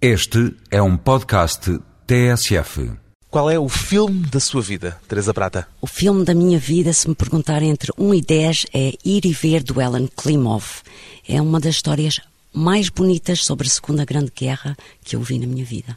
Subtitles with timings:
[0.00, 2.92] Este é um podcast TSF.
[3.30, 5.66] Qual é o filme da sua vida, Teresa Prata?
[5.80, 9.32] O filme da minha vida, se me perguntarem entre 1 e 10, é Ir e
[9.32, 10.82] Ver do Ellen Klimov.
[11.26, 12.20] É uma das histórias
[12.52, 15.96] mais bonitas sobre a Segunda Grande Guerra que eu vi na minha vida.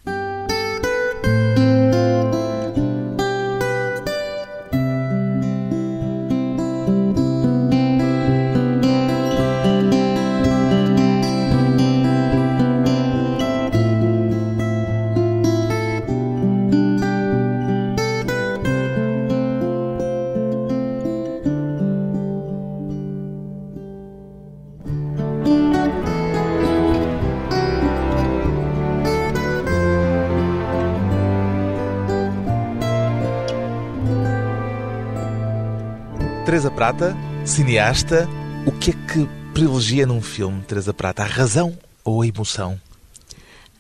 [37.50, 38.30] Cineasta,
[38.64, 41.24] o que é que privilegia num filme, Teresa Prata?
[41.24, 42.80] A razão ou a emoção?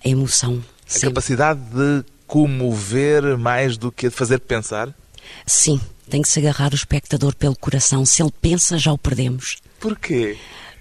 [0.03, 0.63] A emoção.
[0.87, 1.09] A sempre.
[1.09, 4.91] capacidade de comover mais do que de fazer pensar?
[5.45, 8.03] Sim, tem que se agarrar o espectador pelo coração.
[8.05, 9.57] Se ele pensa, já o perdemos.
[9.79, 10.35] Porquê?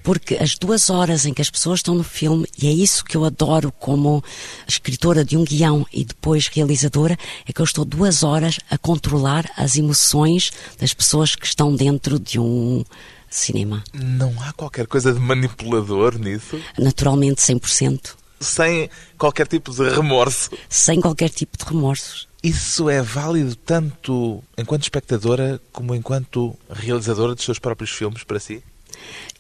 [0.09, 3.15] Porque as duas horas em que as pessoas estão no filme, e é isso que
[3.15, 4.25] eu adoro como
[4.67, 7.15] escritora de um guião e depois realizadora,
[7.47, 10.51] é que eu estou duas horas a controlar as emoções
[10.81, 12.83] das pessoas que estão dentro de um
[13.29, 13.85] cinema.
[13.93, 16.59] Não há qualquer coisa de manipulador nisso?
[16.79, 18.15] Naturalmente, 100%.
[18.41, 20.53] Sem qualquer tipo de remorso?
[20.71, 22.27] Sem qualquer tipo de remorsos.
[22.43, 28.63] Isso é válido tanto enquanto espectadora como enquanto realizadora dos seus próprios filmes para si?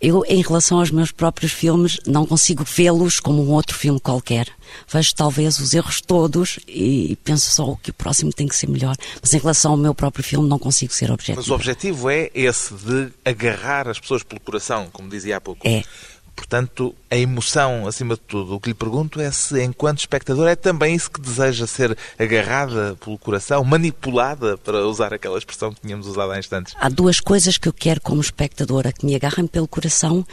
[0.01, 4.47] Eu, em relação aos meus próprios filmes, não consigo vê-los como um outro filme qualquer.
[4.87, 8.95] Vejo talvez os erros todos e penso só que o próximo tem que ser melhor.
[9.20, 11.39] Mas em relação ao meu próprio filme, não consigo ser objetivo.
[11.39, 15.67] Mas o objetivo é esse de agarrar as pessoas pelo coração, como dizia há pouco.
[15.67, 15.83] É.
[16.39, 18.55] Portanto, a emoção, acima de tudo.
[18.55, 22.97] O que lhe pergunto é se, enquanto espectador, é também isso que deseja ser agarrada
[23.05, 26.75] pelo coração, manipulada, para usar aquela expressão que tínhamos usado há instantes.
[26.78, 30.25] Há duas coisas que eu quero como espectadora, que me agarrem pelo coração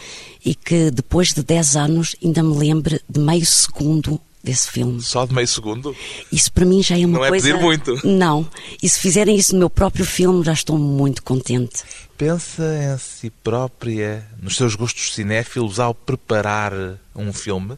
[0.45, 5.01] e que depois de 10 anos ainda me lembre de meio segundo desse filme.
[5.01, 5.95] Só de meio segundo?
[6.31, 7.47] Isso para mim já é uma Não é coisa...
[7.47, 8.07] pedir muito.
[8.07, 8.47] Não.
[8.81, 11.83] E se fizerem isso no meu próprio filme, já estou muito contente.
[12.17, 16.71] Pensa em si própria, nos seus gostos cinéfilos, ao preparar
[17.15, 17.77] um filme?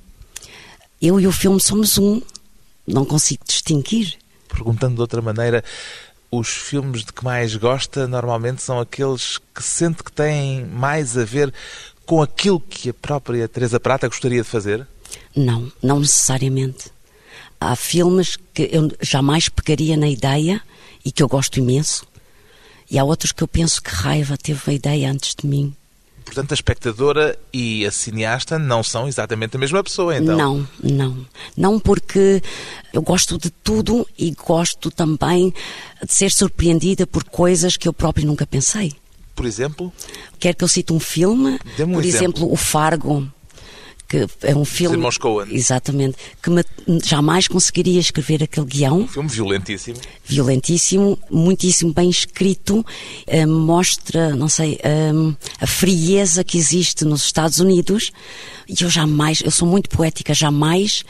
[1.01, 2.21] Eu e o filme somos um.
[2.85, 4.15] Não consigo distinguir.
[4.49, 5.63] Perguntando de outra maneira,
[6.29, 11.23] os filmes de que mais gosta normalmente são aqueles que sente que têm mais a
[11.23, 11.53] ver
[12.05, 14.87] com aquilo que a própria Teresa Prata gostaria de fazer?
[15.37, 16.89] Não, não necessariamente.
[17.59, 20.61] Há filmes que eu jamais pegaria na ideia
[21.05, 22.05] e que eu gosto imenso.
[22.89, 25.75] E há outros que eu penso que raiva teve a ideia antes de mim.
[26.25, 30.37] Portanto, a espectadora e a cineasta não são exatamente a mesma pessoa, então?
[30.37, 31.25] Não, não.
[31.55, 32.41] Não porque
[32.91, 35.53] eu gosto de tudo e gosto também
[36.03, 38.93] de ser surpreendida por coisas que eu próprio nunca pensei.
[39.33, 39.93] Por exemplo?
[40.37, 41.59] Quer que eu cite um filme?
[41.79, 42.03] Um por exemplo.
[42.03, 43.31] exemplo, O Fargo,
[44.07, 44.95] que é um filme.
[44.95, 45.47] irmãos Coen.
[45.51, 46.15] Exatamente.
[46.41, 46.63] Que me-
[47.03, 48.99] jamais conseguiria escrever aquele guião.
[48.99, 49.97] Um filme violentíssimo.
[50.23, 52.85] violentíssimo, muitíssimo bem escrito,
[53.25, 55.11] eh, mostra, não sei, eh,
[55.59, 58.11] a frieza que existe nos Estados Unidos.
[58.67, 61.03] E eu jamais, eu sou muito poética, jamais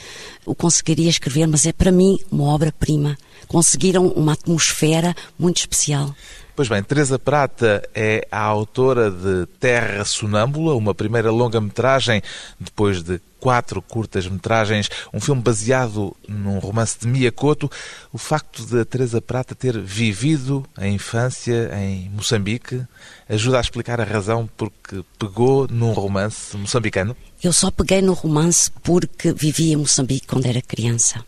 [0.45, 3.17] o conseguiria escrever, mas é para mim uma obra-prima.
[3.47, 6.15] Conseguiram uma atmosfera muito especial.
[6.57, 12.19] Pois bem, Teresa Prata é a autora de Terra Sonâmbula, uma primeira longa-metragem,
[12.59, 17.69] depois de quatro curtas-metragens, um filme baseado num romance de Mia Couto.
[18.11, 22.81] O facto de a Teresa Prata ter vivido a infância em Moçambique
[23.29, 27.15] ajuda a explicar a razão porque pegou num romance moçambicano?
[27.43, 31.23] Eu só peguei no romance porque vivia em Moçambique quando era criança.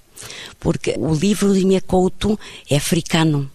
[0.60, 2.38] Porque o livro de Mia Couto
[2.68, 3.50] é africano.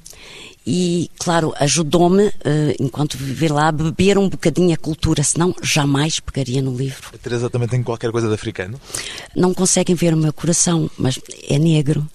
[0.67, 6.21] E, claro, ajudou-me, eh, enquanto viver lá, a beber um bocadinho a cultura, senão jamais
[6.21, 7.11] pegaria no livro.
[7.13, 8.81] A Teresa também tem qualquer coisa de africano?
[9.37, 12.09] Não conseguem ver o meu coração, mas é negro.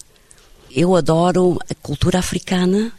[0.70, 2.92] Eu adoro a cultura africana.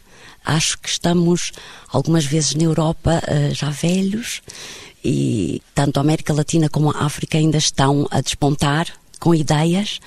[0.44, 1.52] Acho que estamos
[1.90, 4.42] algumas vezes na Europa eh, já velhos
[5.04, 8.88] e tanto a América Latina como a África ainda estão a despontar
[9.20, 10.00] com ideias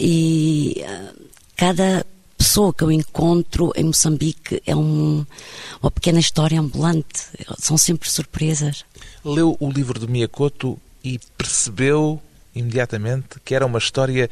[0.00, 1.12] e eh,
[1.56, 2.04] cada
[2.36, 5.24] pessoa que eu encontro em Moçambique é um-
[5.82, 7.22] uma pequena história ambulante.
[7.58, 8.84] São sempre surpresas.
[9.24, 12.20] Leu o livro de Mia Couto e percebeu
[12.54, 14.30] imediatamente que era uma história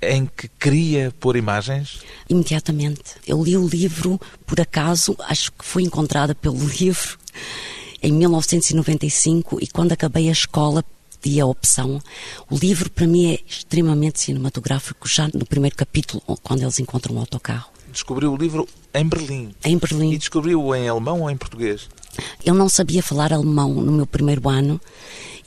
[0.00, 2.00] em que queria pôr imagens?
[2.28, 3.02] Imediatamente.
[3.26, 7.18] Eu li o livro, por acaso, acho que fui encontrada pelo livro
[8.02, 10.84] em 1995 e quando acabei a escola
[11.22, 12.02] pedi a opção.
[12.50, 17.18] O livro, para mim, é extremamente cinematográfico, já no primeiro capítulo, quando eles encontram o
[17.20, 17.70] autocarro.
[17.90, 19.54] Descobriu o livro em Berlim.
[19.64, 20.12] Em Berlim.
[20.12, 21.88] E descobriu-o em alemão ou em português?
[22.44, 24.80] Eu não sabia falar alemão no meu primeiro ano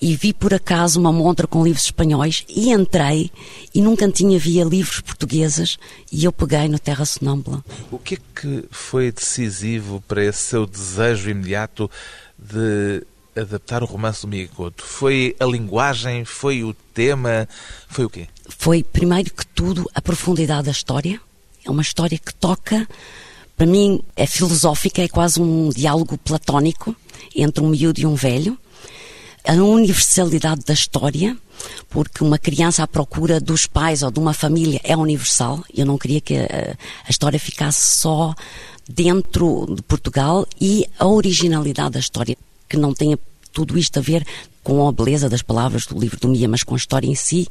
[0.01, 3.31] e vi por acaso uma montra com livros espanhóis e entrei
[3.73, 5.77] e nunca tinha via livros portugueses
[6.11, 7.63] e eu peguei no Terra Sonâmbula.
[7.91, 11.89] O que é que foi decisivo para esse seu desejo imediato
[12.37, 13.03] de
[13.35, 14.83] adaptar o romance do Couto?
[14.83, 16.25] Foi a linguagem?
[16.25, 17.47] Foi o tema?
[17.87, 18.27] Foi o quê?
[18.47, 21.19] Foi, primeiro que tudo, a profundidade da história.
[21.65, 22.87] É uma história que toca,
[23.57, 26.95] para mim, é filosófica, é quase um diálogo platónico
[27.35, 28.57] entre um miúdo e um velho
[29.47, 31.37] a universalidade da história,
[31.89, 35.63] porque uma criança à procura dos pais ou de uma família é universal.
[35.73, 38.33] Eu não queria que a, a história ficasse só
[38.89, 42.35] dentro de Portugal e a originalidade da história,
[42.75, 43.17] que não tenha
[43.53, 44.25] tudo isto a ver
[44.61, 47.47] com a beleza das palavras do livro do Mia, mas com a história em si,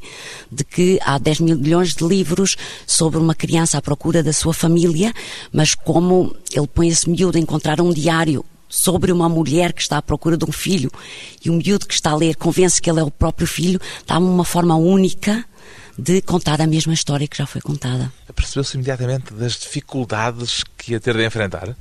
[0.51, 2.55] de que há 10 mil milhões de livros
[2.85, 5.13] sobre uma criança à procura da sua família,
[5.51, 9.97] mas como ele põe esse miúdo a encontrar um diário sobre uma mulher que está
[9.97, 10.91] à procura de um filho
[11.43, 14.27] e o miúdo que está a ler convence que ele é o próprio filho, dá-me
[14.27, 15.43] uma forma única
[15.97, 18.11] de contar a mesma história que já foi contada.
[18.35, 21.75] Percebeu-se imediatamente das dificuldades que ia ter de enfrentar?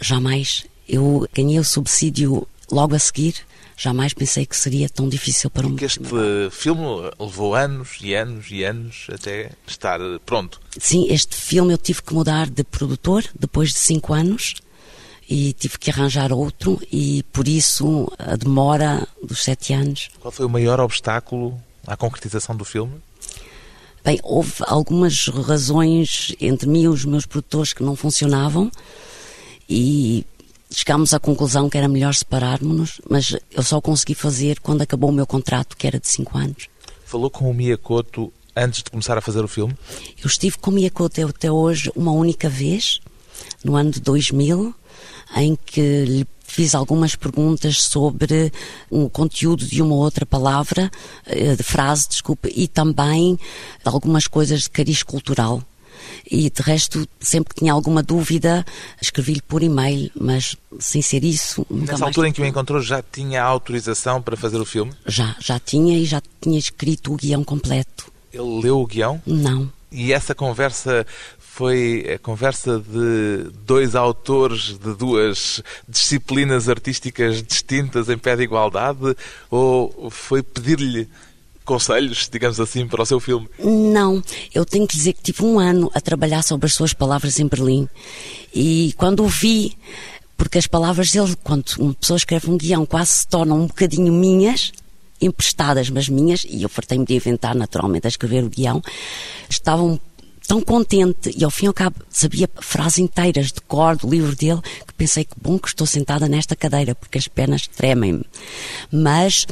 [0.00, 0.64] Jamais.
[0.86, 3.34] Eu ganhei o subsídio logo a seguir.
[3.76, 5.70] Jamais pensei que seria tão difícil para um.
[5.70, 6.02] Porque este
[6.50, 6.82] filme
[7.18, 10.60] levou anos e anos e anos até estar pronto.
[10.78, 14.56] Sim, este filme eu tive que mudar de produtor depois de cinco anos
[15.28, 20.10] e tive que arranjar outro e por isso a demora dos sete anos.
[20.20, 22.94] Qual foi o maior obstáculo à concretização do filme?
[24.04, 28.70] Bem, houve algumas razões entre mim e os meus produtores que não funcionavam
[29.68, 30.24] e
[30.70, 35.12] chegámos à conclusão que era melhor separarmos-nos, mas eu só consegui fazer quando acabou o
[35.12, 36.68] meu contrato, que era de cinco anos.
[37.04, 39.74] Falou com o Miyakoto antes de começar a fazer o filme?
[40.22, 43.00] Eu estive com o Miyakoto até hoje uma única vez,
[43.64, 44.74] no ano de 2000,
[45.36, 48.50] em que lhe fiz algumas perguntas sobre
[48.90, 50.90] o conteúdo de uma outra palavra,
[51.26, 53.38] eh, de frase, desculpa, e também
[53.84, 55.62] algumas coisas de cariz cultural.
[56.30, 58.64] E de resto, sempre que tinha alguma dúvida,
[59.00, 61.66] escrevi-lhe por e-mail, mas sem ser isso.
[61.70, 64.92] Nessa altura em que o encontrou, já tinha autorização para fazer o filme?
[65.06, 68.10] Já, já tinha e já tinha escrito o guião completo.
[68.32, 69.20] Ele leu o guião?
[69.26, 69.70] Não.
[69.90, 71.06] E essa conversa
[71.58, 79.16] foi a conversa de dois autores de duas disciplinas artísticas distintas em pé de igualdade
[79.50, 81.08] ou foi pedir-lhe
[81.68, 83.46] conselhos, digamos assim, para o seu filme?
[83.58, 84.22] Não,
[84.54, 87.46] eu tenho que dizer que tive um ano a trabalhar sobre as suas palavras em
[87.46, 87.86] Berlim
[88.54, 89.76] e quando o vi,
[90.34, 94.10] porque as palavras dele, quando uma pessoa escreve um guião, quase se tornam um bocadinho
[94.10, 94.72] minhas,
[95.20, 98.82] emprestadas, mas minhas, e eu fartei-me de inventar naturalmente a escrever o guião,
[99.50, 100.00] estavam
[100.46, 104.34] tão contente e ao fim e ao cabo sabia frases inteiras de cor do livro
[104.34, 108.24] dele que pensei que bom que estou sentada nesta cadeira porque as pernas tremem-me.
[108.90, 109.46] Mas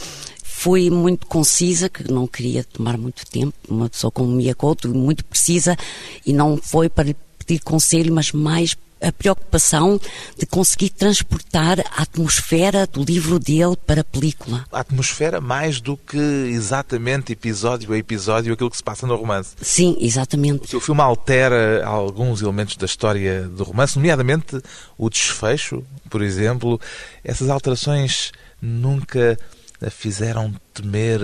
[0.56, 5.23] fui muito concisa, que não queria tomar muito tempo, uma pessoa como Mia Couto, muito
[5.23, 5.76] precisa,
[6.25, 10.00] e não foi para lhe pedir conselho, mas mais a preocupação
[10.38, 14.64] de conseguir transportar a atmosfera do livro dele para a película.
[14.73, 19.55] A atmosfera mais do que exatamente episódio a episódio aquilo que se passa no romance.
[19.61, 20.64] Sim, exatamente.
[20.64, 24.58] O seu filme altera alguns elementos da história do romance, nomeadamente
[24.96, 26.81] o desfecho, por exemplo.
[27.22, 29.39] Essas alterações nunca
[29.81, 31.21] a fizeram temer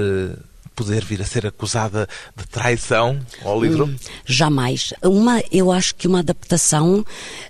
[0.75, 3.87] poder vir a ser acusada de traição ao livro?
[3.87, 4.93] Hum, jamais.
[5.03, 7.05] Uma, eu acho que uma adaptação,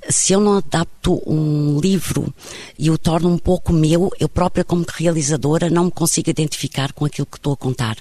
[0.09, 2.33] se eu não adapto um livro
[2.79, 7.05] e o torno um pouco meu, eu própria como realizadora não me consigo identificar com
[7.05, 7.97] aquilo que estou a contar.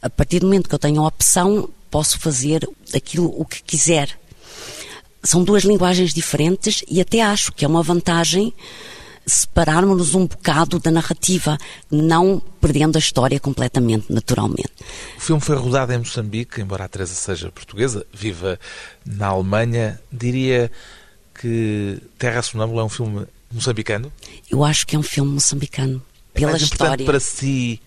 [0.00, 4.18] A partir do momento que eu tenho a opção, posso fazer aquilo o que quiser.
[5.22, 8.52] São duas linguagens diferentes e até acho que é uma vantagem
[9.26, 11.58] separarmos-nos um bocado da narrativa,
[11.90, 14.72] não perdendo a história completamente, naturalmente.
[15.16, 18.58] O filme foi rodado em Moçambique, embora a Teresa seja portuguesa, viva
[19.04, 20.00] na Alemanha.
[20.12, 20.70] Diria
[21.40, 24.12] que Terra Sonâmbula é um filme moçambicano?
[24.50, 26.02] Eu acho que é um filme moçambicano.
[26.32, 27.06] Pela é mais história.
[27.06, 27.80] para si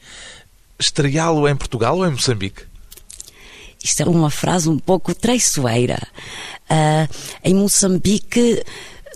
[0.80, 2.64] estreá-lo em Portugal ou em Moçambique?
[3.84, 6.00] Isto é uma frase um pouco traiçoeira.
[6.70, 7.14] Uh,
[7.44, 8.64] em Moçambique,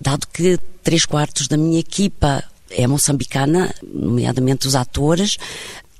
[0.01, 5.37] dado que três quartos da minha equipa é moçambicana, nomeadamente os atores.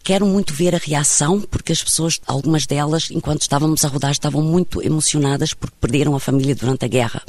[0.03, 4.41] Quero muito ver a reação, porque as pessoas, algumas delas, enquanto estávamos a rodar, estavam
[4.41, 7.21] muito emocionadas porque perderam a família durante a guerra.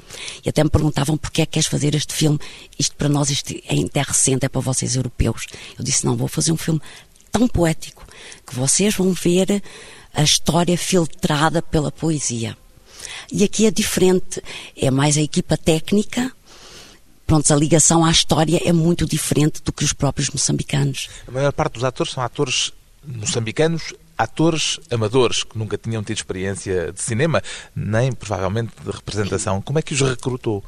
[0.42, 2.38] E até me perguntavam porquê é que queres fazer este filme?
[2.78, 5.46] Isto para nós isto é, é recente, é para vocês europeus.
[5.78, 6.80] Eu disse, não, vou fazer um filme
[7.30, 8.06] tão poético
[8.46, 9.62] que vocês vão ver
[10.14, 12.56] a história filtrada pela poesia.
[13.30, 14.42] E aqui é diferente,
[14.76, 16.32] é mais a equipa técnica.
[17.26, 21.08] Pronto, a ligação à história é muito diferente do que os próprios moçambicanos.
[21.26, 22.72] A maior parte dos atores são atores
[23.04, 27.42] moçambicanos atores amadores que nunca tinham tido experiência de cinema,
[27.74, 29.60] nem provavelmente de representação.
[29.60, 30.62] Como é que os recrutou?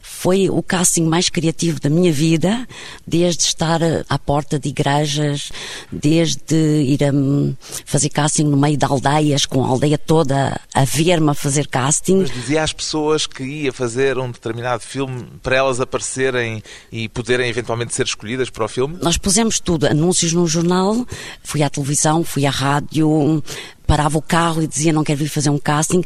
[0.00, 2.66] Foi o casting mais criativo da minha vida,
[3.06, 5.50] desde estar à porta de igrejas,
[5.90, 10.84] desde ir a hum, fazer casting no meio de aldeias, com a aldeia toda a
[10.84, 12.22] ver-me a fazer casting.
[12.22, 17.48] Mas dizia às pessoas que ia fazer um determinado filme para elas aparecerem e poderem
[17.48, 18.98] eventualmente ser escolhidas para o filme?
[19.00, 21.06] Nós pusemos tudo, anúncios no jornal,
[21.42, 23.42] fui à televisão, fui à rádio, rádio,
[23.86, 26.02] parava o carro e dizia não quero vir fazer um casting.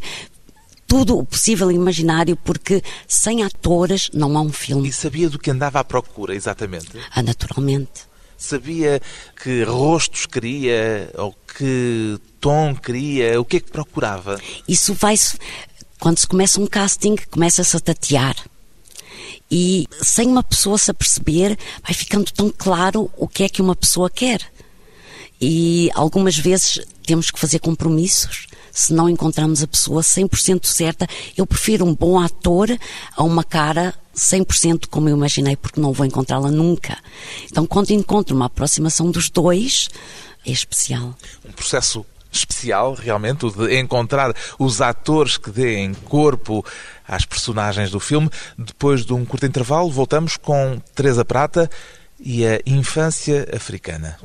[0.87, 4.89] Tudo o possível e imaginário, porque sem atores não há um filme.
[4.89, 6.89] E sabia do que andava à procura, exatamente?
[7.13, 8.11] Ah, naturalmente.
[8.37, 8.99] Sabia
[9.41, 14.41] que rostos queria, ou que tom queria, o que é que procurava?
[14.67, 15.37] Isso vai-se.
[15.97, 18.35] Quando se começa um casting, começa-se a tatear
[19.49, 23.75] e sem uma pessoa se aperceber, vai ficando tão claro o que é que uma
[23.75, 24.41] pessoa quer
[25.41, 31.07] e algumas vezes temos que fazer compromissos se não encontramos a pessoa 100% certa.
[31.35, 32.69] Eu prefiro um bom ator
[33.17, 36.97] a uma cara 100% como eu imaginei, porque não vou encontrá-la nunca.
[37.49, 39.89] Então, quando encontro uma aproximação dos dois,
[40.45, 41.15] é especial.
[41.43, 46.65] Um processo especial, realmente, o de encontrar os atores que deem corpo
[47.05, 48.29] às personagens do filme.
[48.57, 51.69] Depois de um curto intervalo, voltamos com Teresa Prata
[52.19, 54.17] e a infância africana.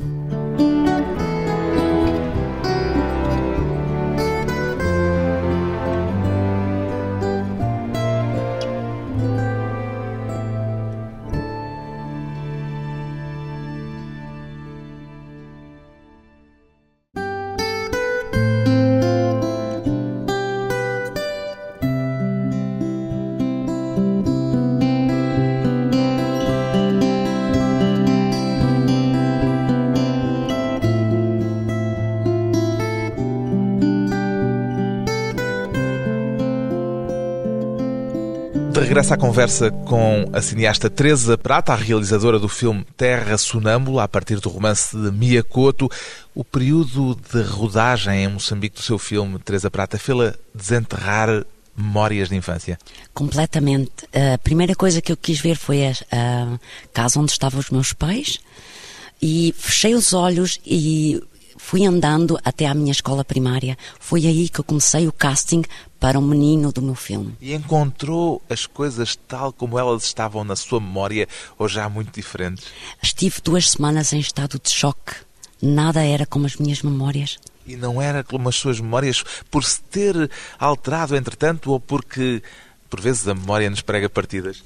[38.97, 44.09] Regressa à conversa com a cineasta Teresa Prata, a realizadora do filme Terra Sonâmbula, a
[44.09, 45.87] partir do romance de Mia Couto.
[46.35, 51.45] O período de rodagem em Moçambique do seu filme, Teresa Prata, fê-la desenterrar
[51.77, 52.79] memórias de infância?
[53.13, 54.09] Completamente.
[54.15, 56.59] A primeira coisa que eu quis ver foi a
[56.95, 58.39] casa onde estavam os meus pais
[59.21, 61.23] e fechei os olhos e
[61.57, 63.77] fui andando até à minha escola primária.
[63.99, 65.63] Foi aí que eu comecei o casting
[65.99, 67.37] para o menino do meu filme.
[67.41, 72.65] E encontrou as coisas tal como elas estavam na sua memória ou já muito diferentes?
[73.03, 75.15] Estive duas semanas em estado de choque.
[75.61, 77.39] Nada era como as minhas memórias.
[77.67, 82.43] E não era como as suas memórias por se ter alterado entretanto ou porque
[82.89, 84.63] por vezes a memória nos prega partidas?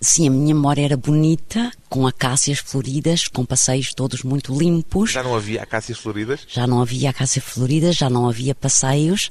[0.00, 5.12] Sim, a minha memória era bonita, com acácias floridas, com passeios todos muito limpos.
[5.12, 6.44] Já não havia acácias floridas?
[6.48, 9.30] Já não havia acácias floridas, já não havia passeios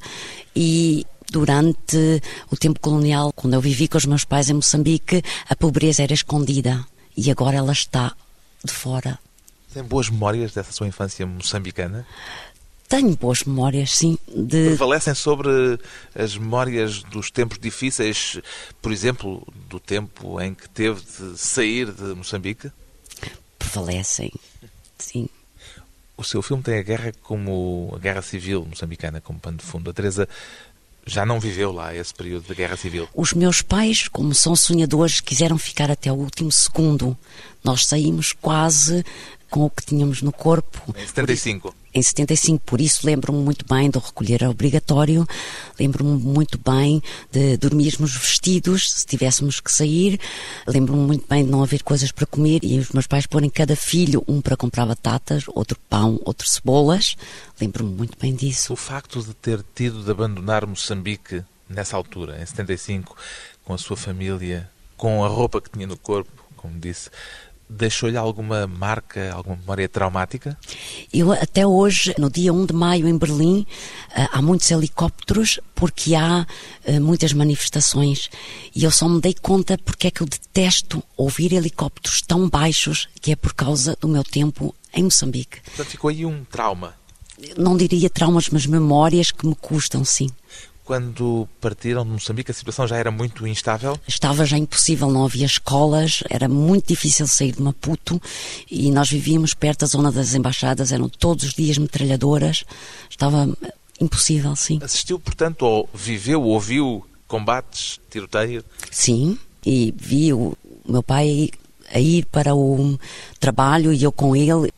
[0.56, 2.22] e durante
[2.52, 6.14] o tempo colonial, quando eu vivi com os meus pais em Moçambique, a pobreza era
[6.14, 6.86] escondida
[7.16, 8.14] e agora ela está
[8.64, 9.18] de fora.
[9.74, 12.06] Tem boas memórias dessa sua infância moçambicana?
[12.92, 14.18] Tenho boas memórias, sim.
[14.28, 14.66] De...
[14.66, 15.80] Prevalecem sobre
[16.14, 18.38] as memórias dos tempos difíceis,
[18.82, 22.70] por exemplo, do tempo em que teve de sair de Moçambique?
[23.58, 24.30] Prevalecem,
[24.98, 25.30] sim.
[26.18, 29.90] O seu filme tem a guerra como a guerra civil moçambicana como pano de fundo.
[29.90, 30.28] A Teresa
[31.06, 33.08] já não viveu lá esse período de guerra civil?
[33.16, 37.18] Os meus pais, como são sonhadores, quiseram ficar até o último segundo.
[37.64, 39.06] Nós saímos quase
[39.50, 40.94] com o que tínhamos no corpo.
[40.98, 41.74] Em 75?
[41.94, 45.28] Em 75, por isso lembro-me muito bem do recolher obrigatório,
[45.80, 50.20] lembro-me muito bem de dormirmos vestidos se tivéssemos que sair,
[50.66, 53.76] lembro-me muito bem de não haver coisas para comer e os meus pais porem cada
[53.76, 57.16] filho, um para comprar batatas, outro pão, outro cebolas.
[57.60, 58.74] Lembro-me muito bem disso.
[58.74, 63.18] O facto de ter tido de abandonar Moçambique nessa altura, em 75,
[63.64, 67.10] com a sua família, com a roupa que tinha no corpo, como disse,
[67.72, 70.58] deixou-lhe alguma marca, alguma memória traumática?
[71.14, 73.66] Eu até hoje, no dia 1 de maio em Berlim,
[74.16, 76.46] eh, há muitos helicópteros porque há
[76.86, 78.30] eh, muitas manifestações
[78.76, 83.08] e eu só me dei conta porque é que eu detesto ouvir helicópteros tão baixos
[83.22, 85.62] que é por causa do meu tempo em Moçambique.
[85.62, 86.94] Portanto, ficou aí um trauma.
[87.58, 90.30] Não diria traumas, mas memórias que me custam, sim.
[90.92, 93.98] Quando partiram de Moçambique, a situação já era muito instável?
[94.06, 98.22] Estava já impossível, não havia escolas, era muito difícil sair de Maputo
[98.70, 102.66] e nós vivíamos perto da zona das embaixadas, eram todos os dias metralhadoras,
[103.10, 103.48] estava
[104.02, 104.82] impossível, sim.
[104.84, 108.62] Assistiu, portanto, ou viveu, ouviu combates, tiroteio?
[108.92, 111.52] Sim, e vi o meu pai
[111.94, 113.00] a ir para o
[113.40, 114.74] trabalho e eu com ele,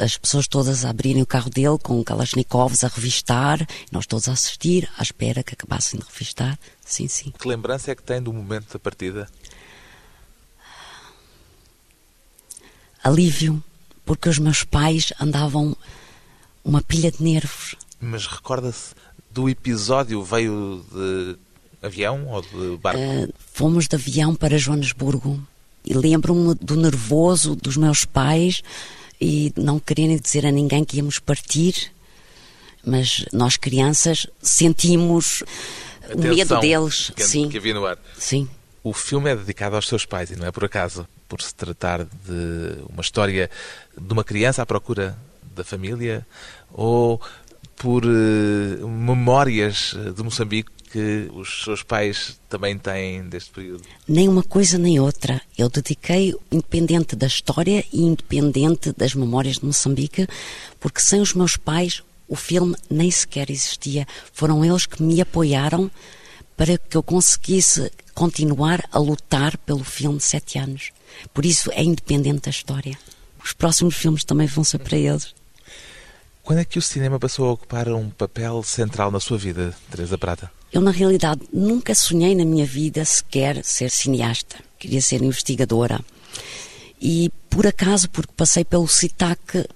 [0.00, 4.32] as pessoas todas a abrirem o carro dele com Kalashnikovs a revistar, nós todos a
[4.32, 6.58] assistir, à espera que acabassem de revistar.
[6.84, 7.32] Sim, sim.
[7.38, 9.28] Que lembrança é que tem do momento da partida?
[13.02, 13.62] Alívio,
[14.04, 15.76] porque os meus pais andavam
[16.64, 17.74] uma pilha de nervos.
[18.00, 18.94] Mas recorda-se
[19.30, 21.36] do episódio, veio de
[21.82, 22.98] avião ou de barco?
[22.98, 25.38] Uh, fomos de avião para Joanesburgo
[25.84, 28.62] e lembro-me do nervoso dos meus pais
[29.20, 31.92] e não quererem dizer a ninguém que íamos partir,
[32.84, 35.42] mas nós crianças sentimos
[36.12, 37.10] o medo deles.
[37.14, 37.48] Que, sim.
[37.48, 37.98] que havia no ar.
[38.18, 38.48] Sim.
[38.82, 42.04] O filme é dedicado aos seus pais e não é por acaso, por se tratar
[42.04, 43.50] de uma história
[43.98, 45.16] de uma criança à procura
[45.54, 46.26] da família
[46.72, 47.20] ou
[47.76, 53.82] por uh, memórias de Moçambique que os seus pais também têm deste período?
[54.06, 55.42] Nem uma coisa nem outra.
[55.58, 60.28] Eu dediquei, independente da história e independente das memórias de Moçambique,
[60.78, 64.06] porque sem os meus pais o filme nem sequer existia.
[64.32, 65.90] Foram eles que me apoiaram
[66.56, 70.92] para que eu conseguisse continuar a lutar pelo filme de sete anos.
[71.32, 72.96] Por isso é independente da história.
[73.44, 75.34] Os próximos filmes também vão ser para eles.
[76.44, 80.18] Quando é que o cinema passou a ocupar um papel central na sua vida, Teresa
[80.18, 80.52] Prata?
[80.70, 84.56] Eu, na realidade, nunca sonhei na minha vida sequer ser cineasta.
[84.78, 86.04] Queria ser investigadora.
[87.00, 89.66] E, por acaso, porque passei pelo CITAC,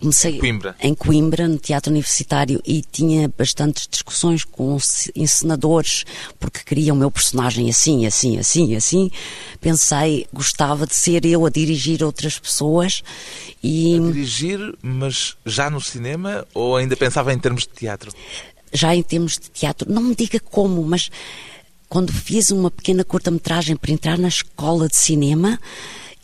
[0.00, 0.76] comecei Coimbra.
[0.80, 4.76] em Coimbra, no Teatro Universitário, e tinha bastantes discussões com
[5.14, 6.04] encenadores,
[6.38, 9.10] porque queria o meu personagem assim, assim, assim, assim.
[9.60, 13.02] Pensei, gostava de ser eu a dirigir outras pessoas.
[13.62, 13.96] E...
[13.96, 18.12] A dirigir, mas já no cinema ou ainda pensava em termos de teatro?
[18.72, 19.90] Já em termos de teatro.
[19.92, 21.10] Não me diga como, mas
[21.88, 25.60] quando fiz uma pequena curta-metragem para entrar na escola de cinema,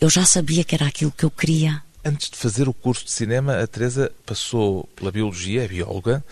[0.01, 1.83] eu já sabia que era aquilo que eu queria.
[2.05, 6.25] Antes de fazer o curso de cinema, a Teresa passou pela biologia, é bióloga,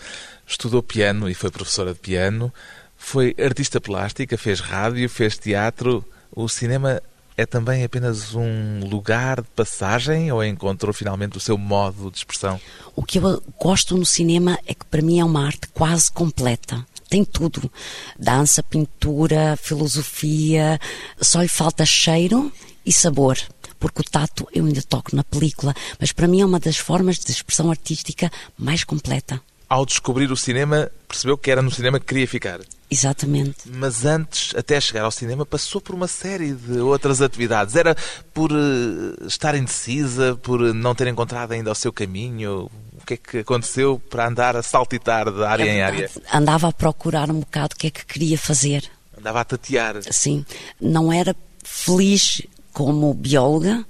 [0.47, 2.53] estudou piano e foi professora de piano,
[2.97, 6.03] foi artista plástica, fez rádio, fez teatro.
[6.31, 7.01] O cinema
[7.37, 12.59] é também apenas um lugar de passagem ou encontrou finalmente o seu modo de expressão?
[12.95, 16.83] O que eu gosto no cinema é que para mim é uma arte quase completa.
[17.07, 17.71] Tem tudo:
[18.17, 20.79] dança, pintura, filosofia,
[21.21, 22.51] só lhe falta cheiro
[22.85, 23.37] e sabor
[23.79, 27.17] porque o tato eu ainda toco na película, mas para mim é uma das formas
[27.19, 29.41] de expressão artística mais completa.
[29.69, 32.59] Ao descobrir o cinema, percebeu que era no cinema que queria ficar.
[32.89, 33.57] Exatamente.
[33.65, 37.75] Mas antes, até chegar ao cinema, passou por uma série de outras atividades.
[37.75, 37.95] Era
[38.33, 42.71] por uh, estar indecisa, por não ter encontrado ainda o seu caminho?
[42.93, 46.09] O que é que aconteceu para andar a saltitar de área é em área?
[46.33, 48.89] Andava a procurar um bocado o que é que queria fazer.
[49.17, 49.95] Andava a tatear.
[50.09, 50.45] Sim.
[50.79, 52.41] Não era feliz
[52.77, 53.83] como bióloga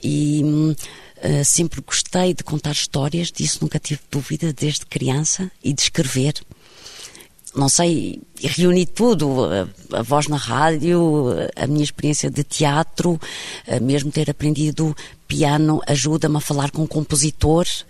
[0.00, 5.82] e uh, sempre gostei de contar histórias, disso nunca tive dúvida desde criança e de
[5.82, 6.34] escrever.
[7.54, 13.20] Não sei, reuni tudo, a, a voz na rádio, a minha experiência de teatro,
[13.80, 14.96] mesmo ter aprendido
[15.32, 17.86] piano ajuda-me a falar com compositores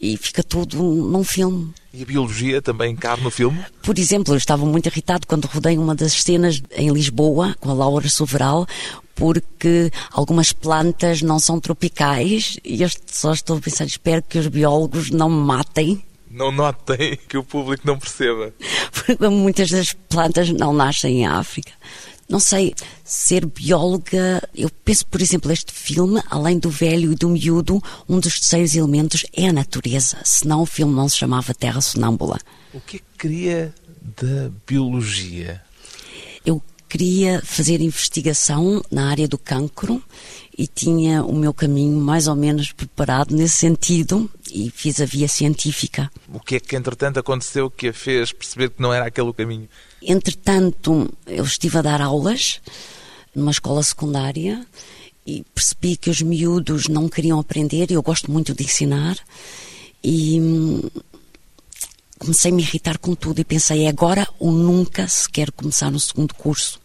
[0.00, 1.72] e fica tudo num filme.
[1.94, 3.64] E a biologia também cabe no filme?
[3.82, 7.74] Por exemplo, eu estava muito irritado quando rodei uma das cenas em Lisboa, com a
[7.74, 8.66] Laura Soveral,
[9.14, 14.48] porque algumas plantas não são tropicais e eu só estou a pensar, espero que os
[14.48, 16.02] biólogos não me matem.
[16.30, 18.54] Não notem que o público não perceba.
[18.92, 21.72] Porque muitas das plantas não nascem em África.
[22.28, 22.72] Não sei,
[23.04, 28.20] ser bióloga, eu penso, por exemplo, este filme, além do velho e do miúdo, um
[28.20, 32.38] dos terceiros elementos é a natureza, senão o filme não se chamava Terra Sonâmbula.
[32.72, 33.74] O que é que queria
[34.16, 35.60] da biologia?
[36.46, 40.00] Eu queria fazer investigação na área do cancro
[40.60, 45.26] e tinha o meu caminho mais ou menos preparado nesse sentido e fiz a via
[45.26, 46.12] científica.
[46.30, 49.32] O que é que, entretanto, aconteceu que a fez perceber que não era aquele o
[49.32, 49.66] caminho?
[50.02, 52.60] Entretanto, eu estive a dar aulas
[53.34, 54.66] numa escola secundária
[55.26, 59.16] e percebi que os miúdos não queriam aprender e eu gosto muito de ensinar
[60.04, 60.82] e hum,
[62.18, 65.90] comecei a me irritar com tudo e pensei é agora ou nunca se quer começar
[65.90, 66.78] no segundo curso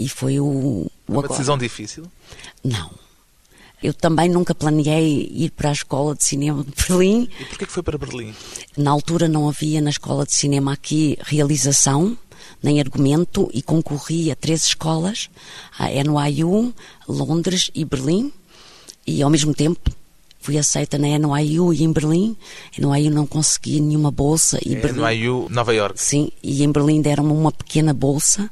[0.00, 2.06] e foi o, o uma decisão difícil
[2.64, 2.90] não
[3.82, 7.28] Eu também nunca planeei ir para a escola de cinema de Berlim.
[7.40, 8.34] E porquê que foi para Berlim?
[8.76, 12.16] Na altura não havia na escola de cinema aqui realização,
[12.62, 15.30] nem argumento, e concorri a três escolas,
[15.78, 16.74] a NYU,
[17.08, 18.30] Londres e Berlim,
[19.06, 19.90] e ao mesmo tempo
[20.40, 22.36] fui aceita na NYU e em Berlim.
[22.78, 24.58] NYU não consegui nenhuma bolsa.
[24.64, 26.00] E É, Berlim, NYU, Nova York.
[26.00, 28.50] Sim, e em Berlim deram-me uma pequena bolsa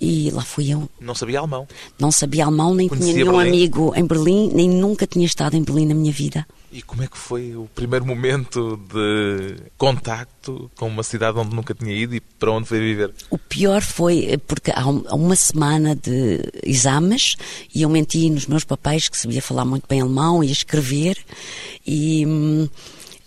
[0.00, 0.88] e lá fui eu.
[1.00, 1.66] Não sabia alemão.
[1.98, 3.48] Não sabia alemão, nem Conhecia tinha nenhum Berlim?
[3.48, 6.46] amigo em Berlim, nem nunca tinha estado em Berlim na minha vida.
[6.70, 11.74] E como é que foi o primeiro momento de contacto com uma cidade onde nunca
[11.74, 13.12] tinha ido e para onde foi viver?
[13.30, 17.36] O pior foi porque há há uma semana de exames
[17.74, 21.16] e eu menti nos meus papéis que sabia falar muito bem alemão e escrever
[21.86, 22.68] e hum,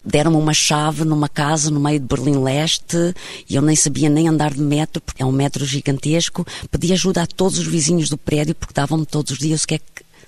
[0.04, 3.14] deram-me uma chave numa casa no meio de Berlim Leste
[3.50, 6.46] e eu nem sabia nem andar de metro porque é um metro gigantesco.
[6.70, 9.76] Pedi ajuda a todos os vizinhos do prédio porque davam-me todos os dias o que
[9.76, 9.86] é que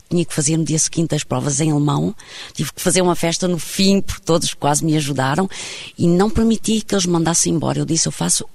[0.10, 2.16] tinha que fazer no dia seguinte as provas em alemão.
[2.54, 5.50] Tive que fazer uma festa no fim, porque todos quase me ajudaram.
[5.98, 7.80] E não permiti que eles me mandassem embora.
[7.80, 8.46] Eu disse, eu faço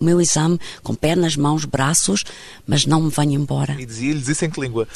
[0.00, 2.24] o meu exame com pernas, mãos, braços,
[2.66, 3.76] mas não me venho embora.
[3.78, 4.88] E dizia-lhes isso em que língua?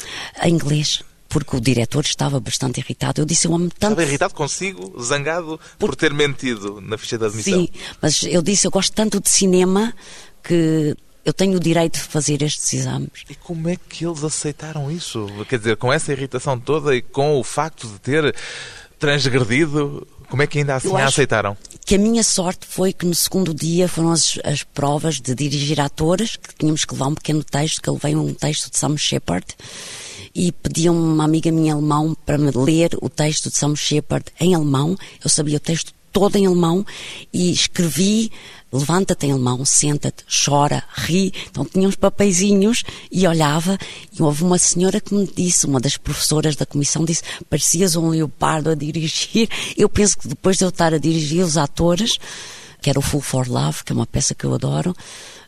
[0.43, 1.03] Em inglês.
[1.29, 3.21] Porque o diretor estava bastante irritado.
[3.21, 3.91] Eu disse, eu amo tanto...
[3.91, 7.53] Estava irritado consigo, zangado por ter mentido na ficha de admissão.
[7.53, 7.69] Sim,
[8.01, 9.93] mas eu disse, eu gosto tanto de cinema
[10.41, 13.25] que eu tenho o direito de fazer estes exames.
[13.29, 15.27] E como é que eles aceitaram isso?
[15.49, 18.33] Quer dizer, com essa irritação toda e com o facto de ter
[18.97, 21.57] transgredido, como é que ainda assim a aceitaram?
[21.87, 25.79] que a minha sorte foi que no segundo dia foram as, as provas de dirigir
[25.79, 28.97] atores, que tínhamos que levar um pequeno texto, que eu levei um texto de Sam
[28.97, 29.45] Shepard,
[30.35, 34.53] e pediam uma amiga minha alemão para me ler o texto de Sam Shepard em
[34.53, 34.97] alemão.
[35.23, 36.85] Eu sabia o texto todo em alemão
[37.31, 38.29] e escrevi
[38.77, 41.33] levanta-te em alemão, senta-te, chora, ri.
[41.49, 43.77] Então tinha uns papeizinhos e olhava
[44.17, 48.09] e houve uma senhora que me disse, uma das professoras da comissão disse, parecias um
[48.09, 49.49] leopardo a dirigir.
[49.75, 52.17] Eu penso que depois de eu estar a dirigir os atores,
[52.81, 54.95] que era o Full for Love, que é uma peça que eu adoro,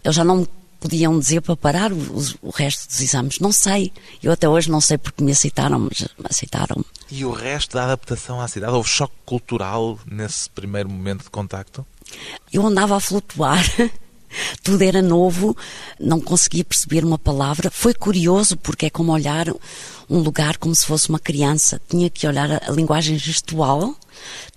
[0.04, 0.48] eles já não me
[0.80, 1.98] podiam dizer para parar o,
[2.42, 3.40] o resto dos exames.
[3.40, 3.92] Não sei.
[4.24, 6.86] Eu até hoje não sei porque me aceitaram, mas aceitaram-me.
[7.12, 8.74] E o resto da adaptação à cidade?
[8.74, 11.86] Houve choque cultural nesse primeiro momento de contacto?
[12.52, 13.64] Eu andava a flutuar,
[14.64, 15.56] tudo era novo,
[16.00, 17.72] não conseguia perceber uma palavra.
[17.72, 19.48] Foi curioso porque é como olhar
[20.10, 21.80] um lugar como se fosse uma criança.
[21.88, 23.96] Tinha que olhar a, linguagem gestual,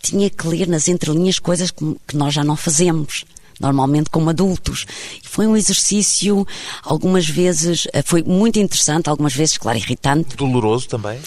[0.01, 3.25] tinha que ler nas entrelinhas coisas que, nós já não fazemos.
[3.61, 4.87] Normalmente como adultos.
[5.23, 6.45] Foi um exercício,
[6.83, 10.37] algumas vezes, eh, foi muito interessante, algumas vezes, claro, irritante.
[10.37, 11.21] Doloroso também?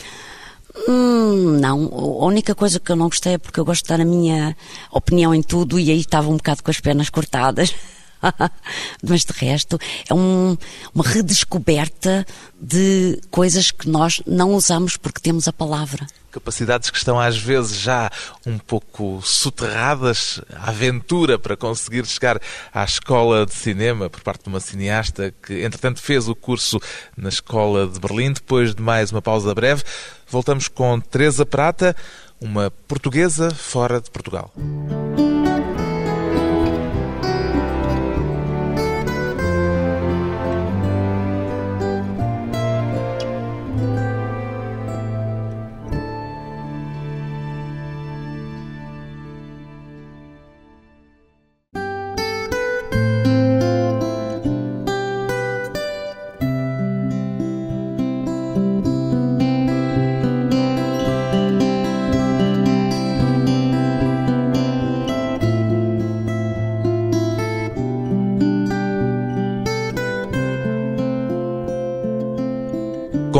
[0.87, 1.85] Hum, não,
[2.21, 4.55] a única coisa que eu não gostei é porque eu gosto de dar a minha
[4.91, 7.73] opinião em tudo e aí estava um bocado com as pernas cortadas.
[9.07, 10.57] Mas de resto, é um-
[10.93, 12.25] uma redescoberta
[12.59, 16.05] de coisas que nós não usamos porque temos a palavra.
[16.35, 18.11] Capacidades que estão às vezes já
[18.45, 22.37] um pouco soterradas, a aventura para conseguir chegar
[22.73, 26.77] à escola de cinema por parte de uma cineasta que, entretanto, fez o curso
[27.15, 28.33] na escola de Berlim.
[28.33, 29.81] Depois de mais uma pausa breve,
[30.27, 31.95] voltamos com Teresa Prata,
[32.41, 34.51] uma portuguesa fora de Portugal.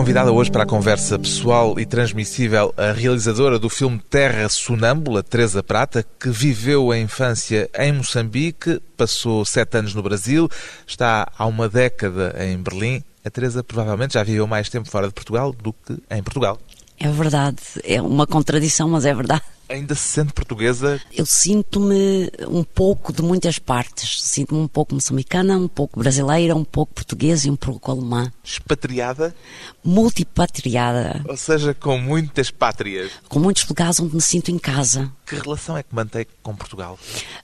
[0.06, 5.63] Convidada hoje para a conversa pessoal e transmissível a realizadora do filme Terra Sonâmbula, Teresa
[5.63, 10.48] Prata, que viveu a infância em Moçambique, passou sete anos no Brasil,
[10.86, 13.04] está há uma década em Berlim.
[13.26, 16.60] A Teresa provavelmente já viveu mais tempo fora de Portugal do que em Portugal.
[17.00, 19.42] É verdade, é uma contradição, mas é verdade.
[19.68, 21.02] Ainda se sente portuguesa?
[21.12, 24.22] Eu sinto-me um pouco de muitas partes.
[24.22, 28.32] Sinto-me um pouco moçambicana, um pouco brasileira, um pouco portuguesa e um pouco alemã.
[28.44, 29.36] Expatriada?
[29.84, 33.12] Multipatriada, Ou seja, com muitas pátrias.
[33.28, 35.12] com muitos lugares onde me sinto em casa.
[35.26, 36.98] Que relação é que mantém com Portugal?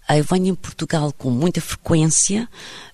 [0.07, 2.47] Eu venho em Portugal com muita frequência,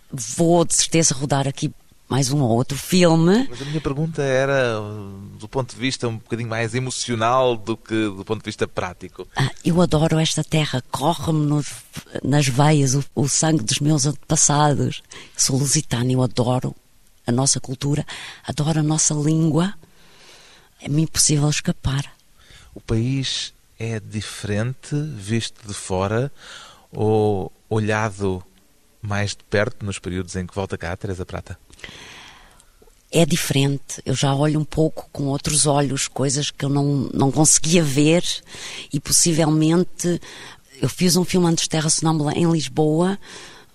[0.09, 1.69] vou de certeza rodar aqui
[2.07, 3.47] mais um ou outro filme.
[3.49, 7.75] Mas a minha pergunta era uh, do ponto de vista um bocadinho mais emocional do
[7.75, 9.27] que do ponto de vista prático.
[9.35, 11.61] Ah, eu adoro esta terra, corre-me
[12.23, 15.03] nas veias o, o sangue dos meus antepassados.
[15.35, 16.73] Sou lusitana, eu adoro
[17.25, 18.05] a nossa cultura,
[18.47, 19.73] adoro a nossa língua.
[20.81, 22.05] é-me impossível escapar.
[22.73, 26.31] O país é diferente visto de fora
[26.91, 28.43] ou olhado
[29.01, 31.57] mais de perto nos períodos em que volta cá, Teresa Prata?
[33.11, 34.01] É diferente.
[34.05, 38.23] Eu já olho um pouco com outros olhos, coisas que eu não, não conseguia ver
[38.91, 40.19] e possivelmente
[40.81, 43.17] eu fiz um filme antes Terra Sonâmbula em Lisboa,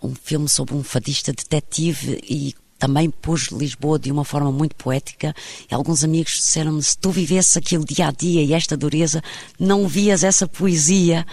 [0.03, 5.35] um filme sobre um fadista detetive e também pus Lisboa de uma forma muito poética
[5.71, 9.23] e alguns amigos disseram-me se tu vivesse aquilo dia a dia e esta dureza,
[9.59, 11.27] não vias essa poesia.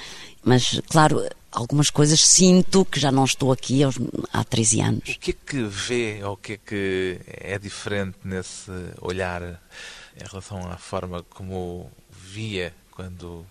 [0.44, 3.82] Mas, claro, algumas coisas sinto que já não estou aqui
[4.32, 5.10] há 13 anos.
[5.10, 10.28] O que é que vê ou o que é que é diferente nesse olhar em
[10.28, 13.46] relação à forma como via quando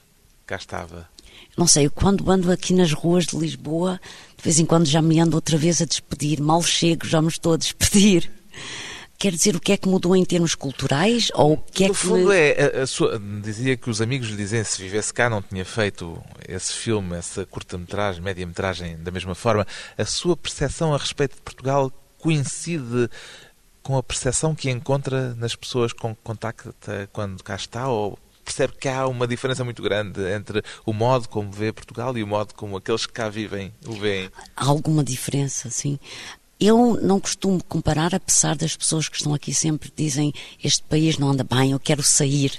[0.47, 1.09] cá estava?
[1.57, 4.01] Não sei, quando ando aqui nas ruas de Lisboa,
[4.37, 7.29] de vez em quando já me ando outra vez a despedir, mal chego, já me
[7.29, 8.31] estou a despedir.
[9.19, 11.33] Quer dizer, o que é que mudou em termos culturais?
[11.35, 12.01] Ou o que é no que.
[12.01, 15.43] fundo, é, a, a sua, dizia que os amigos lhe dizem se vivesse cá não
[15.43, 19.67] tinha feito esse filme, essa curta-metragem, média-metragem da mesma forma.
[19.97, 23.11] A sua percepção a respeito de Portugal coincide
[23.83, 27.89] com a percepção que encontra nas pessoas com que contacta quando cá está?
[27.89, 32.23] Ou percebe que há uma diferença muito grande entre o modo como vê Portugal e
[32.23, 34.31] o modo como aqueles que cá vivem o veem?
[34.57, 35.99] Há alguma diferença, sim.
[36.61, 41.31] Eu não costumo comparar, apesar das pessoas que estão aqui sempre dizem este país não
[41.31, 42.59] anda bem, eu quero sair.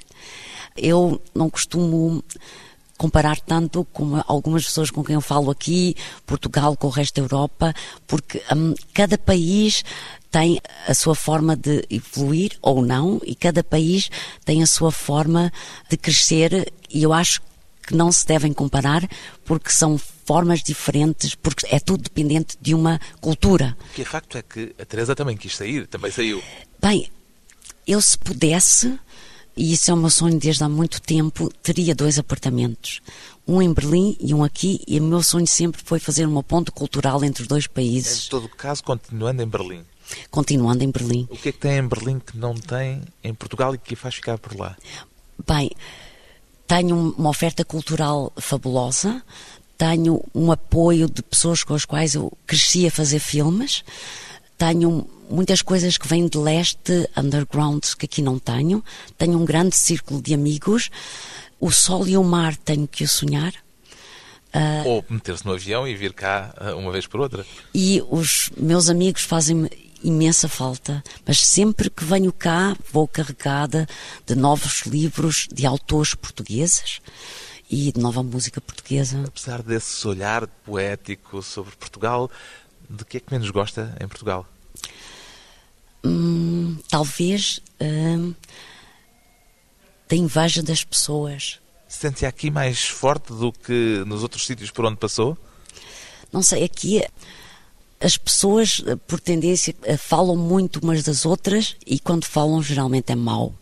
[0.77, 2.23] Eu não costumo
[2.97, 7.21] comparar tanto com algumas pessoas com quem eu falo aqui, Portugal com o resto da
[7.21, 7.73] Europa,
[8.05, 9.83] porque hum, cada país
[10.29, 14.09] tem a sua forma de evoluir ou não, e cada país
[14.45, 15.51] tem a sua forma
[15.89, 17.41] de crescer, e eu acho
[17.87, 19.07] que não se devem comparar
[19.45, 23.75] porque são formas diferentes, porque é tudo dependente de uma cultura.
[23.89, 26.39] O que é facto é que a Teresa também quis sair, também saiu.
[26.79, 27.09] Bem,
[27.87, 28.99] eu se pudesse,
[29.57, 33.01] e isso é o meu sonho desde há muito tempo, teria dois apartamentos.
[33.47, 36.69] Um em Berlim e um aqui, e o meu sonho sempre foi fazer uma ponte
[36.69, 38.27] cultural entre os dois países.
[38.27, 39.83] Em todo caso, continuando em Berlim.
[40.29, 41.27] Continuando em Berlim.
[41.31, 44.13] O que é que tem em Berlim que não tem em Portugal e que faz
[44.13, 44.77] ficar por lá?
[45.47, 45.71] Bem,
[46.67, 49.23] tenho uma oferta cultural fabulosa,
[49.79, 53.85] tenho um apoio de pessoas com as quais eu cresci a fazer filmes,
[54.57, 58.83] tenho muitas coisas que vêm de leste, underground, que aqui não tenho,
[59.17, 60.89] tenho um grande círculo de amigos,
[61.61, 63.53] o sol e o mar tenho que o sonhar.
[64.53, 67.45] Uh, Ou meter-se no avião e vir cá ah, uma vez por outra.
[67.73, 69.69] E os meus amigos fazem-me
[70.03, 73.87] imensa falta, mas sempre que venho cá vou carregada
[74.25, 76.99] de novos livros de autores portugueses
[77.69, 79.23] e de nova música portuguesa.
[79.27, 82.29] Apesar desse olhar poético sobre Portugal,
[82.89, 84.47] de que é que menos gosta em Portugal?
[86.03, 88.33] Hum, talvez hum,
[90.07, 91.59] da inveja das pessoas.
[91.87, 95.37] Sente-se aqui mais forte do que nos outros sítios por onde passou?
[96.31, 97.03] Não sei, aqui
[97.99, 103.11] as pessoas, eh, por tendência, eh, falam muito umas das outras e quando falam geralmente
[103.11, 103.53] é mau.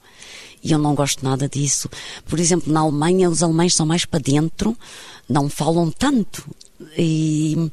[0.64, 1.90] E eu não gosto nada disso.
[2.26, 4.78] Por exemplo, na Alemanha os alemães são mais para dentro,
[5.28, 6.44] não falam tanto.
[6.98, 7.72] E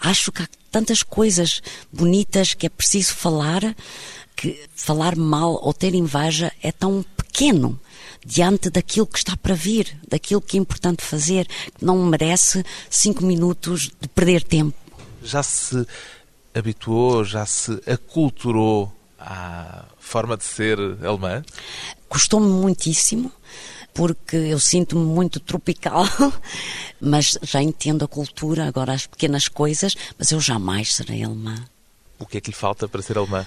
[0.00, 1.60] acho que há tantas coisas
[1.92, 3.74] bonitas que é preciso falar,
[4.34, 7.78] que falar mal ou ter inveja é tão pequeno
[8.24, 13.24] diante daquilo que está para vir, daquilo que é importante fazer, que não merece cinco
[13.24, 14.74] minutos de perder tempo
[15.26, 15.86] já se
[16.54, 21.42] habituou, já se aculturou à forma de ser alemã?
[22.08, 23.32] Custou-me muitíssimo,
[23.92, 26.04] porque eu sinto-me muito tropical,
[27.00, 31.56] mas já entendo a cultura, agora as pequenas coisas, mas eu jamais serei alemã.
[32.18, 33.46] O que é que lhe falta para ser alemã?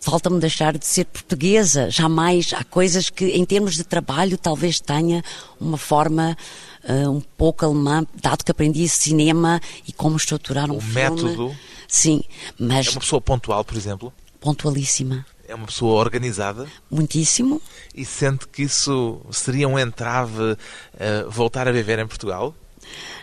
[0.00, 1.90] Falta-me deixar de ser portuguesa.
[1.90, 2.52] Jamais.
[2.52, 5.24] Há coisas que, em termos de trabalho, talvez tenha
[5.60, 6.36] uma forma
[6.84, 10.94] uh, um pouco alemã, dado que aprendi cinema e como estruturar um o filme.
[10.94, 11.56] método.
[11.88, 12.22] Sim,
[12.58, 12.86] mas.
[12.86, 14.12] É uma pessoa pontual, por exemplo?
[14.40, 15.26] Pontualíssima.
[15.46, 16.66] É uma pessoa organizada?
[16.90, 17.60] Muitíssimo.
[17.94, 20.56] E sente que isso seria um entrave
[20.98, 22.54] a voltar a viver em Portugal?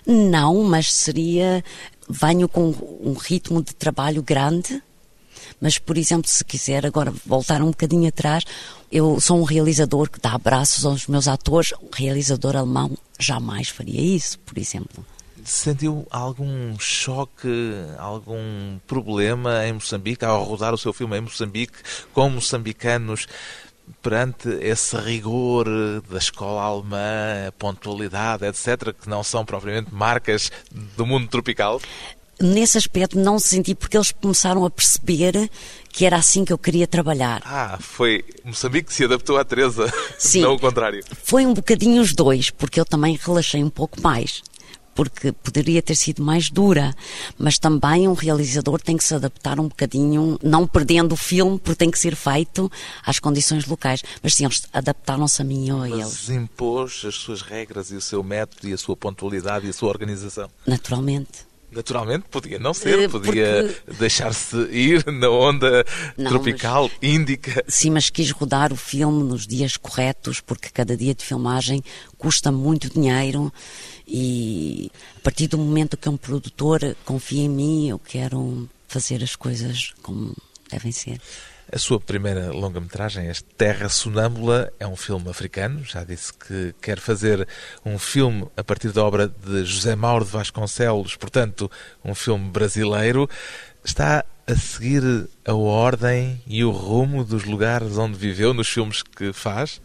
[0.05, 1.63] Não, mas seria.
[2.07, 2.69] Venho com
[3.01, 4.81] um ritmo de trabalho grande,
[5.59, 8.43] mas, por exemplo, se quiser agora voltar um bocadinho atrás,
[8.91, 13.99] eu sou um realizador que dá abraços aos meus atores, um realizador alemão jamais faria
[13.99, 15.03] isso, por exemplo.
[15.45, 17.47] Sentiu algum choque,
[17.99, 21.77] algum problema em Moçambique ao rodar o seu filme em Moçambique,
[22.11, 23.27] com moçambicanos
[24.01, 25.67] perante esse rigor
[26.09, 30.51] da escola alemã, a pontualidade, etc., que não são propriamente marcas
[30.97, 31.79] do mundo tropical?
[32.39, 35.49] nesse aspecto não senti, porque eles começaram a perceber
[35.89, 37.41] que era assim que eu queria trabalhar.
[37.45, 40.41] Ah, foi Moçambique que se adaptou à Teresa, Sim.
[40.41, 41.03] não o contrário.
[41.23, 44.43] Foi um bocadinho os dois, porque eu também relaxei um pouco mais.
[44.95, 46.95] Porque poderia ter sido mais dura,
[47.37, 51.75] mas também um realizador tem que se adaptar um bocadinho, não perdendo o filme, porque
[51.75, 52.71] tem que ser feito
[53.05, 54.01] às condições locais.
[54.23, 57.95] Mas sim, eles adaptaram-se a mim ou a eles, Mas impôs as suas regras e
[57.95, 60.49] o seu método e a sua pontualidade e a sua organização.
[60.65, 61.45] naturalmente.
[61.71, 65.85] Naturalmente, podia não ser, Eh, podia deixar-se ir na onda
[66.17, 67.63] Não, tropical, índica.
[67.67, 71.83] Sim, mas quis rodar o filme nos dias corretos, porque cada dia de filmagem
[72.17, 73.51] custa muito dinheiro
[74.07, 79.35] e a partir do momento que um produtor confia em mim, eu quero fazer as
[79.35, 80.33] coisas como
[80.71, 81.19] devem ser.
[81.71, 85.83] A sua primeira longa-metragem, este Terra Sonâmbula, é um filme africano.
[85.83, 87.47] Já disse que quer fazer
[87.83, 91.69] um filme a partir da obra de José Mauro de Vasconcelos, portanto,
[92.03, 93.27] um filme brasileiro.
[93.83, 99.33] Está a seguir a ordem e o rumo dos lugares onde viveu nos filmes que
[99.33, 99.81] faz?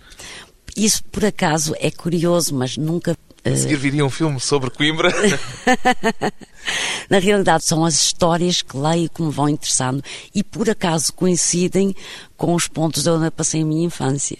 [0.76, 3.16] Isso, por acaso, é curioso, mas nunca.
[3.44, 5.10] A eh, seguir viria um filme sobre Coimbra?
[7.08, 10.02] Na realidade, são as histórias que leio que me vão interessando
[10.34, 11.94] e por acaso coincidem
[12.36, 14.38] com os pontos onde eu passei a minha infância.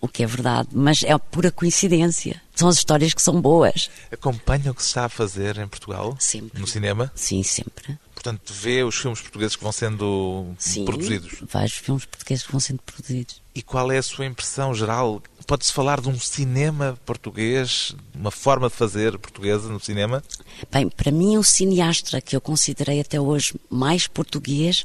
[0.00, 2.40] O que é verdade, mas é pura coincidência.
[2.54, 3.90] São as histórias que são boas.
[4.12, 6.16] Acompanha o que se está a fazer em Portugal?
[6.18, 6.60] Sempre.
[6.60, 7.10] No cinema?
[7.14, 7.98] Sim, sempre.
[8.26, 10.84] Portanto, vê os filmes portugueses que vão sendo Sim.
[10.84, 11.34] produzidos.
[11.48, 13.40] Vários filmes portugueses que vão sendo produzidos.
[13.54, 15.22] E qual é a sua impressão geral?
[15.46, 20.24] Pode-se falar de um cinema português, uma forma de fazer portuguesa no cinema?
[20.72, 24.84] Bem, para mim, o cineasta que eu considerei até hoje mais português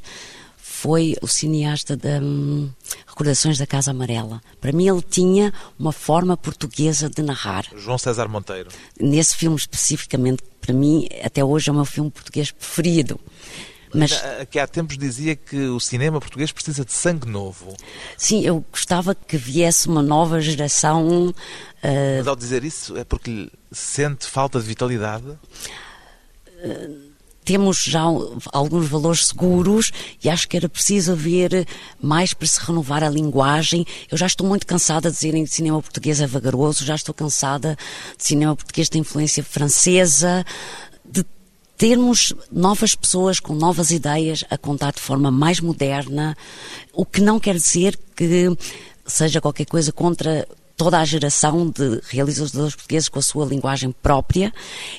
[0.64, 2.70] foi o cineasta da hum,
[3.04, 4.40] Recordações da Casa Amarela.
[4.60, 7.66] Para mim, ele tinha uma forma portuguesa de narrar.
[7.76, 8.70] João César Monteiro.
[8.98, 13.18] Nesse filme especificamente, para mim, até hoje é o meu filme português preferido.
[13.92, 14.12] Mas
[14.50, 17.76] Que há tempos dizia que o cinema português precisa de sangue novo.
[18.16, 21.34] sim, eu gostava que viesse uma nova geração.
[21.82, 25.26] ah, Mas ao dizer isso é porque sente falta de vitalidade?
[27.44, 28.02] Temos já
[28.52, 29.90] alguns valores seguros
[30.22, 31.66] e acho que era preciso haver
[32.00, 33.84] mais para se renovar a linguagem.
[34.10, 37.76] Eu já estou muito cansada de dizerem que cinema português é vagaroso, já estou cansada
[38.16, 40.44] de cinema português ter influência francesa,
[41.04, 41.24] de
[41.76, 46.36] termos novas pessoas com novas ideias a contar de forma mais moderna,
[46.92, 48.56] o que não quer dizer que
[49.04, 54.52] seja qualquer coisa contra toda a geração de realizadores portugueses com a sua linguagem própria,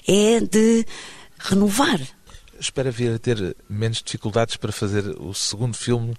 [0.08, 0.86] é de
[1.40, 2.00] renovar.
[2.64, 6.16] Espera vir a ter menos dificuldades para fazer o segundo filme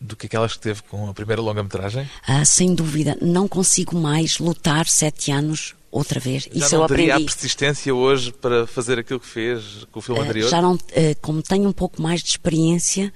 [0.00, 2.10] do que aquelas que teve com a primeira longa-metragem?
[2.26, 6.48] Ah, sem dúvida, não consigo mais lutar sete anos outra vez.
[6.52, 7.30] Já Isso não eu teria aprendi.
[7.30, 10.50] a persistência hoje para fazer aquilo que fez com o filme Ah, anterior?
[10.50, 13.12] Já não, ah, como tenho um pouco mais de experiência,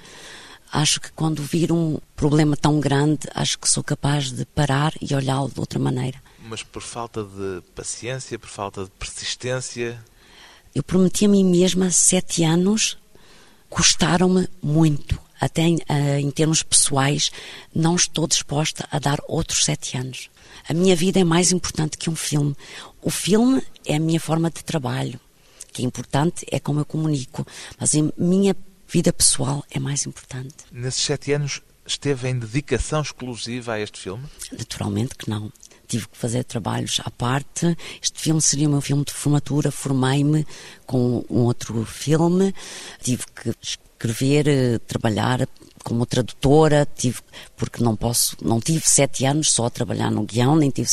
[0.72, 5.12] acho que quando vir um problema tão grande, acho que sou capaz de parar e
[5.16, 6.22] olhá-lo de outra maneira.
[6.48, 9.98] Mas por falta de paciência, por falta de persistência,
[10.76, 12.98] Eu prometi a mim mesma sete anos,
[13.70, 15.18] custaram-me muito.
[15.40, 17.32] Até em, ah, em termos pessoais,
[17.74, 20.28] não estou disposta a dar outros sete anos.
[20.68, 22.54] A minha vida é mais importante que um filme.
[23.00, 25.18] O filme é a minha forma de trabalho.
[25.66, 27.46] O que é importante é como eu comunico.
[27.80, 28.54] Mas a minha
[28.86, 30.56] vida pessoal é mais importante.
[30.70, 34.26] nesses sete anos esteve em dedicação exclusiva a este filme?
[34.52, 35.50] Naturalmente que não.
[35.86, 37.76] Tive que fazer trabalhos à parte.
[38.02, 39.70] Este filme seria o meu filme de formatura.
[39.70, 40.46] Formei-me
[40.86, 42.54] com um outro filme.
[43.02, 45.48] Tive que escrever, eh, trabalhar
[45.84, 46.86] como tradutora.
[46.96, 47.20] Tive,
[47.56, 50.88] porque não posso, não tive sete anos só a trabalhar no guião, nem tive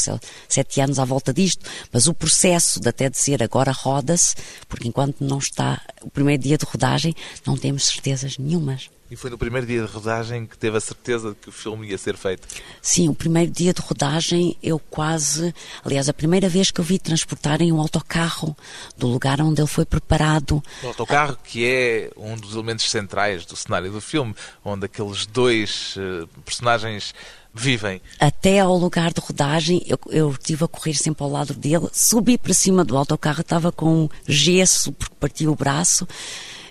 [0.48, 1.66] sete anos à volta disto.
[1.92, 4.36] Mas o processo de até dizer agora roda-se,
[4.68, 8.90] porque enquanto não está o primeiro dia de rodagem, não temos certezas nenhumas.
[9.14, 11.88] E foi no primeiro dia de rodagem que teve a certeza de que o filme
[11.88, 12.48] ia ser feito.
[12.82, 15.54] Sim, o primeiro dia de rodagem eu quase.
[15.86, 18.58] Aliás, a primeira vez que eu vi transportarem um autocarro
[18.98, 20.64] do lugar onde ele foi preparado.
[20.82, 24.34] O autocarro, que é um dos elementos centrais do cenário do filme,
[24.66, 27.14] onde aqueles dois eh, personagens
[27.54, 28.02] vivem.
[28.20, 32.36] Até ao lugar de rodagem, eu, eu estive a correr sempre ao lado dele, subi
[32.36, 36.08] para cima do autocarro, estava com gesso porque partiu o braço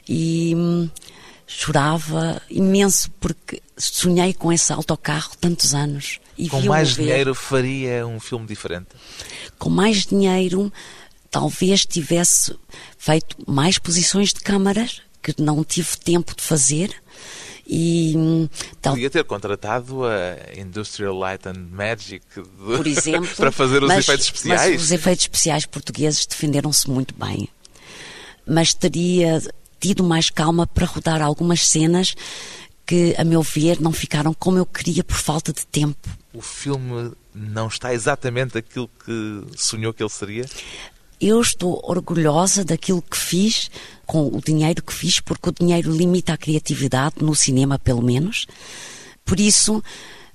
[0.09, 0.91] e hum,
[1.59, 6.19] chorava imenso porque sonhei com esse autocarro tantos anos.
[6.39, 7.05] E Com mais mover.
[7.05, 8.89] dinheiro faria um filme diferente.
[9.59, 10.73] com mais dinheiro,
[11.31, 12.55] talvez tivesse
[12.99, 16.95] feito mais posições de câmaras, que não tive tempo de fazer.
[17.65, 18.49] E hum,
[18.81, 22.43] tal, Podia ter contratado a Industrial Light and Magic de-
[22.77, 24.73] por exemplo, para fazer os mas- efeitos especiais.
[24.73, 27.49] Mas os efeitos especiais portugueses defenderam-se muito bem.
[28.45, 29.41] Mas teria
[29.83, 32.15] tido mais calma para rodar algumas cenas
[32.87, 36.09] que, a meu ver, não ficaram como eu queria por falta de tempo.
[36.33, 40.47] O filme não está exatamente aquilo que sonhou que ele seria?
[41.21, 43.71] Eu estou orgulhosa daquilo que fiz,
[44.07, 48.47] com o dinheiro que fiz, porque o dinheiro limita a criatividade, no cinema pelo menos.
[49.25, 49.83] Por isso,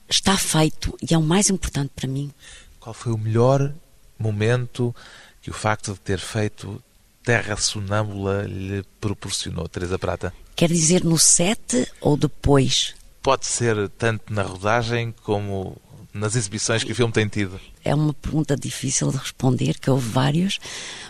[0.10, 2.32] está feito e é o mais importante para mim.
[2.80, 3.74] Qual foi o melhor
[4.20, 4.94] momento
[5.42, 6.82] que o facto de ter feito
[7.28, 10.34] Terra Sonâmbula lhe proporcionou, Teresa Prata?
[10.56, 12.96] Quer dizer no set ou depois?
[13.22, 15.76] Pode ser tanto na rodagem como
[16.14, 17.60] nas exibições que o filme tem tido?
[17.84, 20.58] É uma pergunta difícil de responder, que houve vários,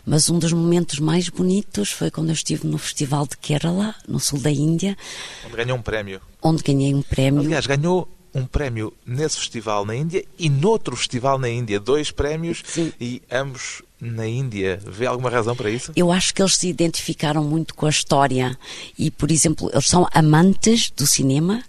[0.04, 4.20] mas um dos momentos mais bonitos foi quando eu estive no Festival de Kerala, no
[4.20, 4.98] sul da Índia.
[5.46, 6.20] Onde ganhou um prémio.
[6.42, 7.42] Onde ganhei um prémio.
[7.42, 11.80] Aliás, ganhou um prémio nesse festival na Índia e noutro festival na Índia.
[11.80, 12.92] Dois prémios Sim.
[13.00, 14.80] e ambos na Índia.
[14.86, 15.92] Vê alguma razão para isso?
[15.96, 18.58] Eu acho que eles se identificaram muito com a história
[18.98, 21.64] e, por exemplo, eles são amantes do cinema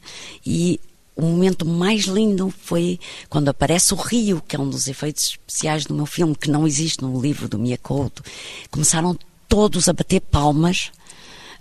[0.44, 0.80] e
[1.16, 5.84] o momento mais lindo foi quando aparece o rio, que é um dos efeitos especiais
[5.84, 8.22] do meu filme, que não existe no livro do Miyakoto.
[8.70, 9.18] Começaram
[9.48, 10.92] todos a bater palmas,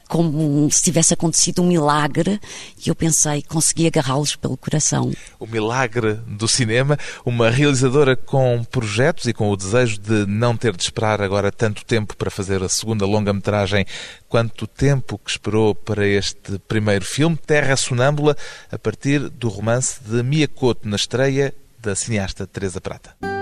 [0.08, 2.40] como se tivesse acontecido um milagre,
[2.86, 5.12] e eu pensei, consegui agarrá-los pelo coração.
[5.40, 10.76] O milagre do cinema, uma realizadora com projetos e com o desejo de não ter
[10.76, 13.86] de esperar agora tanto tempo para fazer a segunda longa-metragem,
[14.28, 18.36] quanto tempo que esperou para este primeiro filme, Terra Sonâmbula,
[18.72, 23.37] a partir do romance de Miyakoto, na estreia da cineasta Teresa Prata.